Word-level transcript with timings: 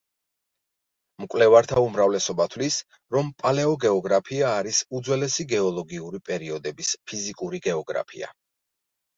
მკვლევართა 1.23 1.83
უმრავლესობა 1.87 2.47
თვლის, 2.53 2.77
რომ 3.17 3.29
პალეოგეოგრაფია 3.43 4.49
არის 4.63 4.81
უძველესი 5.01 5.47
გეოლოგიური 5.55 6.23
პერიოდების 6.31 6.95
ფიზიკური 7.11 7.61
გეოგრაფია. 7.69 8.35